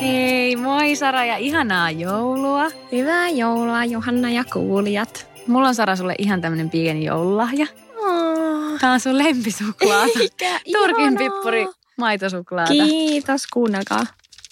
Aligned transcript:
Hei, 0.00 0.56
moi 0.56 0.96
Sara 0.96 1.24
ja 1.24 1.36
ihanaa 1.36 1.90
joulua. 1.90 2.64
Hyvää 2.92 3.28
joulua 3.28 3.84
Johanna 3.84 4.30
ja 4.30 4.44
kuulijat. 4.52 5.26
Mulla 5.46 5.68
on 5.68 5.74
Sara 5.74 5.96
sulle 5.96 6.14
ihan 6.18 6.40
tämmönen 6.40 6.70
pieni 6.70 7.04
joululahja. 7.04 7.66
Oh, 7.96 8.78
Tää 8.80 8.92
on 8.92 9.00
sun 9.00 9.18
lempisuklaata. 9.18 10.18
eikä, 10.20 10.60
Turkin 10.72 11.00
ihanaa. 11.04 11.18
pippuri 11.18 11.66
maitosuklaata. 11.98 12.72
Kiitos, 12.72 13.46
kuunnelkaa. 13.46 14.06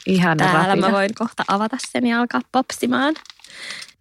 Ihana 0.07 0.37
Täällä 0.45 0.67
rapina. 0.67 0.87
mä 0.89 0.93
voin 0.93 1.11
kohta 1.19 1.45
avata 1.49 1.77
sen 1.93 2.07
ja 2.07 2.21
alkaa 2.21 2.41
popsimaan. 2.53 3.15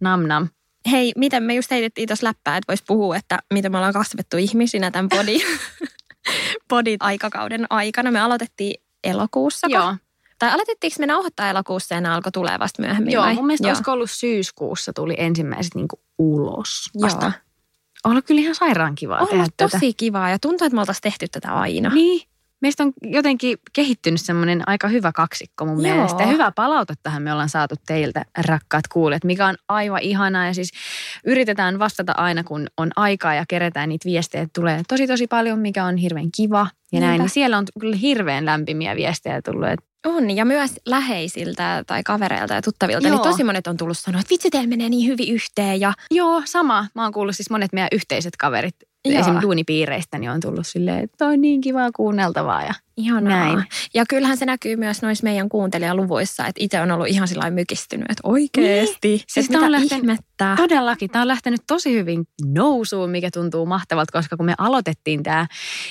Nam 0.00 0.22
nam. 0.22 0.48
Hei, 0.90 1.12
miten 1.16 1.42
me 1.42 1.54
just 1.54 1.70
heitettiin 1.70 2.08
tuossa 2.08 2.26
läppää, 2.26 2.56
että 2.56 2.72
vois 2.72 2.82
puhua, 2.86 3.16
että 3.16 3.38
miten 3.54 3.72
me 3.72 3.78
ollaan 3.78 3.92
kasvettu 3.92 4.36
ihmisinä 4.36 4.90
tämän 4.90 5.08
podin, 5.08 5.40
podin 6.68 6.96
aikakauden 7.00 7.66
aikana. 7.70 8.10
Me 8.10 8.20
aloitettiin 8.20 8.82
elokuussa. 9.04 9.66
Joo, 9.70 9.94
Tai 10.38 10.50
aloitettiinko 10.50 10.96
me 10.98 11.06
nauhoittaa 11.06 11.50
elokuussa 11.50 11.94
ja 11.94 12.00
ne 12.00 12.08
alkoi 12.08 12.32
tulee 12.32 12.58
vasta 12.58 12.82
myöhemmin? 12.82 13.12
Joo 13.12 13.24
vai? 13.24 13.34
mun 13.34 13.46
mielestä 13.46 13.66
Joo. 13.66 13.70
olisiko 13.70 13.92
ollut 13.92 14.10
syyskuussa 14.10 14.92
tuli 14.92 15.14
ensimmäiset 15.18 15.74
niinku 15.74 16.00
ulos 16.18 16.90
vasta. 17.02 17.24
Joo. 17.26 17.32
Ollut 18.04 18.24
kyllä 18.26 18.40
ihan 18.40 18.54
sairaan 18.54 18.94
kivaa 18.94 19.20
On 19.20 19.26
tehdä 19.26 19.38
ollut 19.42 19.54
tätä. 19.56 19.70
tosi 19.70 19.92
kivaa 19.94 20.30
ja 20.30 20.38
tuntuu, 20.38 20.66
että 20.66 20.74
me 20.74 20.80
oltaisiin 20.80 21.02
tehty 21.02 21.28
tätä 21.28 21.52
aina. 21.54 21.88
Niin. 21.90 22.28
Meistä 22.66 22.82
on 22.82 22.92
jotenkin 23.02 23.58
kehittynyt 23.72 24.20
semmoinen 24.20 24.62
aika 24.66 24.88
hyvä 24.88 25.12
kaksikko 25.12 25.64
mun 25.64 25.84
Joo. 25.86 25.94
mielestä. 25.94 26.22
Ja 26.22 26.26
hyvää 26.26 26.52
palautettahan 26.52 27.22
me 27.22 27.32
ollaan 27.32 27.48
saatu 27.48 27.74
teiltä, 27.86 28.24
rakkaat 28.46 28.88
kuulijat, 28.92 29.24
mikä 29.24 29.46
on 29.46 29.54
aivan 29.68 30.02
ihanaa. 30.02 30.46
Ja 30.46 30.54
siis 30.54 30.70
yritetään 31.24 31.78
vastata 31.78 32.12
aina, 32.16 32.44
kun 32.44 32.66
on 32.76 32.90
aikaa 32.96 33.34
ja 33.34 33.44
kerätään 33.48 33.88
niitä 33.88 34.04
viestejä. 34.04 34.46
Tulee 34.54 34.82
tosi 34.88 35.06
tosi 35.06 35.26
paljon, 35.26 35.58
mikä 35.58 35.84
on 35.84 35.96
hirveän 35.96 36.28
kiva. 36.36 36.66
Ja 36.92 37.00
näin, 37.00 37.10
Niinpä. 37.10 37.22
niin 37.22 37.30
siellä 37.30 37.58
on 37.58 37.64
kyllä 37.80 37.96
hirveän 37.96 38.46
lämpimiä 38.46 38.96
viestejä 38.96 39.42
tullut. 39.42 39.68
Että 39.68 39.86
On, 40.06 40.30
ja 40.30 40.44
myös 40.44 40.70
läheisiltä 40.86 41.84
tai 41.86 42.02
kavereilta 42.02 42.54
ja 42.54 42.62
tuttavilta, 42.62 43.08
Joo. 43.08 43.16
niin 43.16 43.30
tosi 43.30 43.44
monet 43.44 43.66
on 43.66 43.76
tullut 43.76 43.98
sanoa, 43.98 44.20
että 44.20 44.30
vitsi, 44.30 44.50
teillä 44.50 44.68
menee 44.68 44.88
niin 44.88 45.10
hyvin 45.10 45.34
yhteen. 45.34 45.80
Ja 45.80 45.92
joo, 46.10 46.42
sama. 46.44 46.86
Mä 46.94 47.02
oon 47.02 47.12
kuullut 47.12 47.36
siis 47.36 47.50
monet 47.50 47.72
meidän 47.72 47.88
yhteiset 47.92 48.36
kaverit, 48.36 48.76
Joo. 49.12 49.20
esim. 49.20 49.40
duunipiireistä, 49.42 50.18
niin 50.18 50.30
on 50.30 50.40
tullut 50.40 50.66
silleen, 50.66 51.04
että 51.04 51.26
on 51.26 51.40
niin 51.40 51.60
kivaa 51.60 51.90
kuunneltavaa. 51.96 52.62
Ja 52.62 52.74
ihanaa. 52.96 53.38
Näin. 53.38 53.64
Ja 53.94 54.04
kyllähän 54.08 54.36
se 54.36 54.46
näkyy 54.46 54.76
myös 54.76 55.02
noissa 55.02 55.24
meidän 55.24 55.48
kuuntelijaluvuissa, 55.48 56.46
että 56.46 56.64
itse 56.64 56.80
on 56.80 56.90
ollut 56.90 57.06
ihan 57.06 57.28
sillä 57.28 57.40
lailla 57.40 57.54
mykistynyt, 57.54 58.10
että 58.10 58.20
oikeesti. 58.24 59.08
Niin. 59.08 59.20
Siis 59.28 59.48
tää 59.48 59.60
on 59.60 59.72
lähtenyt- 59.72 59.92
ihmettä. 60.04 60.54
Todellakin. 60.56 61.10
Tämä 61.10 61.22
on 61.22 61.28
lähtenyt 61.28 61.60
tosi 61.66 61.92
hyvin 61.92 62.24
nousuun, 62.44 63.10
mikä 63.10 63.30
tuntuu 63.30 63.66
mahtavalta, 63.66 64.12
koska 64.12 64.36
kun 64.36 64.46
me 64.46 64.54
aloitettiin 64.58 65.22
tämä, 65.22 65.46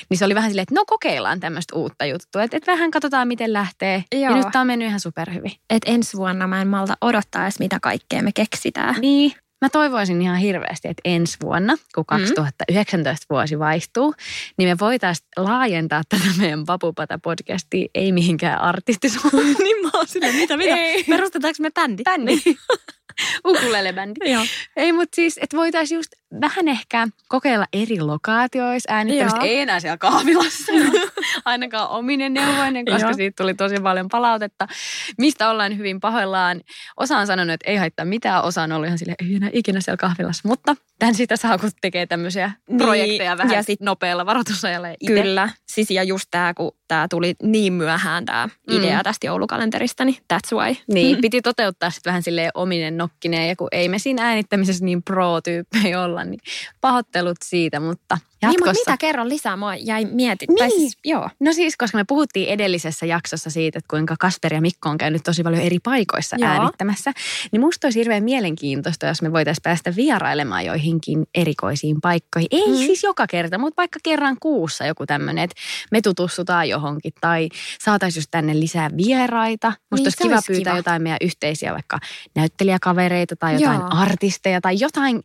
niin 0.10 0.18
se 0.18 0.26
oli 0.26 0.36
vähän 0.36 0.50
silleen, 0.50 0.64
että 0.64 0.76
no 0.76 0.84
kokeillaan 0.88 1.40
tämmöistä 1.40 1.76
uutta 1.76 2.06
juttua. 2.06 2.44
Että 2.44 2.58
et 2.58 2.68
vähän 2.68 2.92
katsotaan, 2.92 3.28
miten 3.28 3.54
lähtee. 3.54 4.04
Ja 4.14 4.20
Joo. 4.20 4.36
nyt 4.36 4.48
tämä 4.52 4.62
on 4.62 4.68
mennyt 4.68 4.88
ihan 4.88 5.00
superhyvin. 5.00 5.52
Että 5.70 5.92
ensi 5.92 6.18
vuonna 6.18 6.48
mä 6.48 6.62
en 6.62 6.68
malta 6.68 6.98
odottaa 7.02 7.44
edes, 7.44 7.60
mitä 7.60 7.80
kaikkea 7.82 8.24
me 8.24 8.32
keksitään. 8.36 8.96
Niin. 9.02 9.32
Mä 9.66 9.70
toivoisin 9.70 10.22
ihan 10.22 10.38
hirveästi, 10.38 10.88
että 10.88 11.02
ensi 11.06 11.38
vuonna, 11.44 11.78
kun 11.96 12.06
2019 12.06 13.26
vuosi 13.30 13.60
vaihtuu, 13.60 14.14
niin 14.58 14.70
me 14.70 14.76
voitaisiin 14.80 15.28
laajentaa 15.38 16.02
tätä 16.10 16.24
meidän 16.38 16.60
Papupata-podcastia 16.60 17.90
ei 17.96 18.12
mihinkään 18.12 18.62
artistisuuteen. 18.62 19.56
niin 19.64 19.82
mä 19.82 19.90
oon 19.94 20.08
silleen, 20.08 20.36
mitä, 20.36 20.58
mitä? 20.58 20.76
Ei. 20.76 21.04
Perustetaanko 21.04 21.58
me 21.62 21.72
bändi? 21.72 22.04
Bändi. 22.04 22.42
Ukulele-bändi. 23.48 24.32
Joo. 24.32 24.46
Ei, 24.76 24.92
mutta 24.92 25.16
siis, 25.16 25.40
että 25.42 25.58
voitaisiin 25.58 25.96
just 25.96 26.12
vähän 26.42 26.68
ehkä 26.68 27.08
kokeilla 27.28 27.66
eri 27.74 28.02
lokaatioissa 28.02 28.94
äänittämistä. 28.94 29.38
Joo. 29.40 29.46
Ei 29.48 29.60
enää 29.60 29.80
siellä 29.80 29.98
kahvilassa, 29.98 30.72
ainakaan 31.46 31.90
ominen 31.90 32.34
neuvoinen, 32.34 32.86
koska 32.86 33.02
Joo. 33.08 33.14
siitä 33.14 33.44
tuli 33.44 33.54
tosi 33.54 33.76
paljon 33.84 34.08
palautetta, 34.12 34.68
mistä 35.18 35.50
ollaan 35.50 35.78
hyvin 35.78 36.00
pahoillaan. 36.00 36.62
Osa 36.98 37.18
on 37.18 37.28
sanonut, 37.28 37.54
että 37.54 37.72
ei 37.72 37.78
haittaa 37.78 38.06
mitään, 38.06 38.44
osa 38.44 38.62
on 38.64 38.72
ollut 38.72 38.86
ihan 38.88 38.98
silleen, 38.98 39.16
ei 39.30 39.36
enää 39.36 39.50
ikinä 39.54 39.82
siellä 39.82 39.98
kahvilassa. 39.98 40.48
Mutta 40.48 40.76
tämän 41.00 41.16
sitä 41.16 41.38
saa, 41.38 41.58
kun 41.58 41.70
tekee 41.82 42.06
tämmöisiä 42.06 42.52
Niin, 42.70 42.78
projekteja 42.78 43.38
vähän 43.38 43.54
ja 43.56 43.64
sit- 43.64 43.82
nopealla 43.82 44.26
varoitusajalla. 44.26 44.88
ja 44.88 44.96
ite. 45.00 45.22
Kyllä. 45.22 45.50
Siis 45.68 45.92
ja 45.92 46.04
just 46.04 46.26
tämä, 46.32 46.54
kun 46.54 46.72
tämä 46.88 47.08
tuli 47.08 47.36
niin 47.44 47.74
myöhään 47.74 48.26
tämä 48.26 48.50
Mm. 48.70 48.78
idea 48.78 49.04
tästä 49.04 49.28
joulukalenterista, 49.28 50.06
niin 50.06 50.18
that's 50.34 50.58
why. 50.58 50.76
Niin, 50.94 51.22
piti 51.22 51.42
toteuttaa 51.42 51.90
sitten 51.90 52.12
vähän 52.12 52.24
silleen 52.24 52.52
ominen 52.54 52.98
nokkineen, 52.98 53.50
ja 53.50 53.56
kun 53.56 53.68
ei 53.72 53.90
me 53.90 54.00
siinä 54.00 54.24
äänittämisessä 54.28 54.86
niin 54.86 55.04
pro-tyyppejä 55.04 56.02
olla, 56.02 56.24
niin 56.26 56.40
pahoittelut 56.82 57.38
siitä, 57.44 57.80
mutta 57.80 58.16
Niin, 58.16 58.28
jatkossa. 58.42 58.66
mutta 58.72 58.92
mitä 58.92 58.98
kerran 58.98 59.30
lisää? 59.30 59.56
Mua 59.58 59.76
jäi 59.76 60.06
mietin. 60.06 60.48
Niin. 60.60 60.72
siis, 60.72 60.98
joo. 61.06 61.30
No 61.40 61.54
siis, 61.54 61.78
koska 61.78 61.98
me 61.98 62.04
puhuttiin 62.08 62.50
edellisessä 62.50 63.06
jaksossa 63.06 63.50
siitä, 63.50 63.78
että 63.80 63.88
kuinka 63.90 64.16
Kasper 64.20 64.54
ja 64.54 64.62
Mikko 64.62 64.90
on 64.90 64.98
käynyt 64.98 65.24
tosi 65.24 65.44
paljon 65.44 65.62
eri 65.62 65.80
paikoissa 65.84 66.36
Joo. 66.40 66.50
äänittämässä, 66.50 67.12
niin 67.52 67.60
musta 67.62 67.88
olisi 67.88 68.00
hirveän 68.00 68.24
mielenkiintoista, 68.24 69.06
jos 69.06 69.22
me 69.22 69.32
voitaisiin 69.32 69.64
päästä 69.64 69.96
vierailemaan 69.96 70.66
joihinkin 70.66 71.26
erikoisiin 71.36 72.02
paikkoihin. 72.02 72.48
Ei 72.52 72.68
Mm. 72.68 72.76
siis 72.76 73.04
joka 73.04 73.28
kerta, 73.28 73.58
mutta 73.58 73.78
vaikka 73.82 74.00
kerran 74.04 74.38
kuussa 74.40 74.86
joku 74.86 75.06
tämmöinen, 75.06 75.44
että 75.44 75.56
me 75.92 76.02
tutustutaan 76.02 76.70
johonkin 76.70 77.14
tai 77.22 77.50
saataisiin 77.82 78.22
just 78.22 78.32
tänne 78.32 78.60
lisää 78.60 78.90
vieraita. 78.98 79.68
Musta 79.68 79.96
Niin, 79.96 80.06
olisi 80.06 80.18
kiva 80.18 80.34
olisi 80.36 80.48
pyytää 80.54 80.72
kiva. 80.74 80.80
jotain 80.80 81.02
meidän 81.04 81.18
yhteisiä 81.22 81.74
vaikka 81.74 82.00
näyttelijäkavereita 82.36 83.36
tai 83.36 83.54
jotain 83.54 83.80
Joo. 83.80 83.90
artisteja 83.92 84.62
tai 84.62 84.76
jotain 84.80 85.22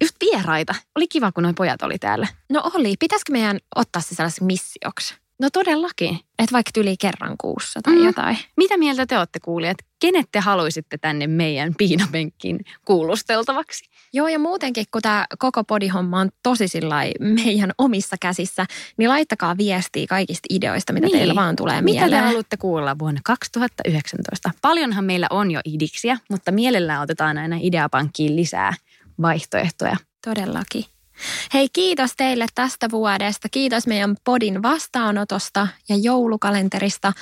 just 0.00 0.16
vieraita. 0.20 0.74
Oli 0.96 1.08
kiva, 1.08 1.32
kun 1.32 1.42
nuo 1.44 1.52
pojat 1.56 1.82
oli 1.82 1.98
täällä. 1.98 2.26
No 2.52 2.70
oli. 2.74 2.94
Pitäisikö 3.00 3.32
meidän 3.32 3.58
ottaa 3.76 4.02
se 4.02 4.14
sellaiseksi 4.14 4.44
missioksi? 4.44 5.14
No 5.40 5.48
todellakin. 5.52 6.14
Että 6.14 6.52
vaikka 6.52 6.70
tyli 6.74 6.96
kerran 6.96 7.34
kuussa 7.40 7.80
tai 7.82 7.94
Mm. 7.94 8.04
jotain. 8.04 8.38
Mitä 8.56 8.76
mieltä 8.76 9.06
te 9.06 9.18
olette 9.18 9.40
kuulijat? 9.40 9.76
Kenet 10.00 10.26
te 10.32 10.40
haluaisitte 10.40 10.98
tänne 10.98 11.26
meidän 11.26 11.74
piinapenkkiin 11.78 12.58
kuulusteltavaksi? 12.84 13.84
Joo, 14.12 14.28
ja 14.28 14.38
muutenkin, 14.38 14.84
kun 14.92 15.02
tämä 15.02 15.26
koko 15.38 15.64
podihomma 15.64 16.20
on 16.20 16.28
tosi 16.42 16.66
meidän 17.44 17.72
omissa 17.78 18.16
käsissä, 18.20 18.66
niin 18.96 19.08
laittakaa 19.10 19.56
viestiä 19.56 20.06
kaikista 20.08 20.46
ideoista, 20.50 20.92
mitä 20.92 21.06
Niin. 21.06 21.18
teillä 21.18 21.34
vaan 21.34 21.56
tulee 21.56 21.82
Mitä 21.82 22.00
te 22.00 22.04
mieleen. 22.04 22.24
haluatte 22.24 22.56
kuulla 22.56 22.98
vuonna 22.98 23.20
2019? 23.24 24.50
Paljonhan 24.62 25.04
meillä 25.04 25.26
on 25.30 25.50
jo 25.50 25.60
idiksiä, 25.64 26.18
mutta 26.30 26.52
mielellään 26.52 27.02
otetaan 27.02 27.38
aina 27.38 27.56
ideapankkiin 27.60 28.36
lisää 28.36 28.74
vaihtoehtoja. 29.22 29.96
Todellakin. 30.24 30.84
Hei, 31.54 31.68
kiitos 31.72 32.10
teille 32.16 32.46
tästä 32.54 32.90
vuodesta. 32.90 33.48
Kiitos 33.48 33.86
meidän 33.86 34.16
podin 34.24 34.62
vastaanotosta 34.62 35.68
ja 35.88 35.96
joulukalenterista 35.96 37.12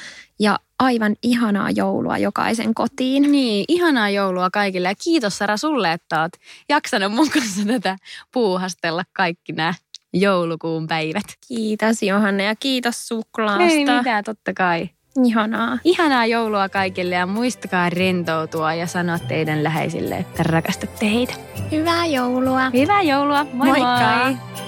ja 0.40 0.58
aivan 0.78 1.16
ihanaa 1.22 1.70
joulua 1.70 2.18
jokaisen 2.18 2.74
kotiin. 2.74 3.32
Niin, 3.32 3.64
ihanaa 3.68 4.10
joulua 4.10 4.50
kaikille 4.50 4.88
ja 4.88 4.94
kiitos 5.04 5.38
Sara 5.38 5.56
sulle, 5.56 5.92
että 5.92 6.20
oot 6.22 6.32
jaksanut 6.68 7.12
mun 7.12 7.30
kanssa 7.30 7.64
tätä 7.66 7.96
puuhastella 8.32 9.04
kaikki 9.12 9.52
nämä 9.52 9.74
joulukuun 10.12 10.86
päivät. 10.86 11.26
Kiitos 11.48 12.02
Johanna 12.02 12.42
ja 12.42 12.56
kiitos 12.56 13.08
suklaasta. 13.08 13.64
Ei 13.64 13.84
mitään, 13.84 14.24
totta 14.24 14.54
kai. 14.54 14.88
Ihanaa. 15.24 15.78
Ihanaa 15.84 16.26
joulua 16.26 16.68
kaikille 16.68 17.14
ja 17.14 17.26
muistakaa 17.26 17.90
rentoutua 17.90 18.74
ja 18.74 18.86
sanoa 18.86 19.18
teidän 19.18 19.64
läheisille, 19.64 20.16
että 20.16 20.42
rakastatte 20.42 21.12
heitä. 21.12 21.34
Hyvää 21.70 22.06
joulua. 22.06 22.70
Hyvää 22.70 23.02
joulua. 23.02 23.46
Moi 23.52 23.68
Moikka. 23.68 24.24
moi. 24.24 24.67